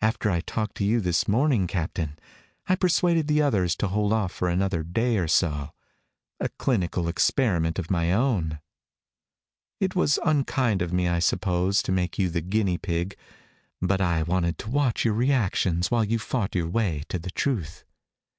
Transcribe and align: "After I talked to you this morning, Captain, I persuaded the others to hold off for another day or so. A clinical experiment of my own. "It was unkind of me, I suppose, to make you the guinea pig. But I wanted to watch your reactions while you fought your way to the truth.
"After 0.00 0.30
I 0.30 0.40
talked 0.40 0.78
to 0.78 0.84
you 0.86 0.98
this 0.98 1.28
morning, 1.28 1.66
Captain, 1.66 2.18
I 2.68 2.74
persuaded 2.74 3.28
the 3.28 3.42
others 3.42 3.76
to 3.76 3.88
hold 3.88 4.14
off 4.14 4.32
for 4.32 4.48
another 4.48 4.82
day 4.82 5.18
or 5.18 5.28
so. 5.28 5.74
A 6.40 6.48
clinical 6.48 7.06
experiment 7.06 7.78
of 7.78 7.90
my 7.90 8.10
own. 8.14 8.60
"It 9.78 9.94
was 9.94 10.18
unkind 10.24 10.80
of 10.80 10.90
me, 10.90 11.06
I 11.06 11.18
suppose, 11.18 11.82
to 11.82 11.92
make 11.92 12.18
you 12.18 12.30
the 12.30 12.40
guinea 12.40 12.78
pig. 12.78 13.14
But 13.82 14.00
I 14.00 14.22
wanted 14.22 14.56
to 14.60 14.70
watch 14.70 15.04
your 15.04 15.12
reactions 15.12 15.90
while 15.90 16.02
you 16.04 16.18
fought 16.18 16.54
your 16.54 16.70
way 16.70 17.02
to 17.10 17.18
the 17.18 17.30
truth. 17.30 17.84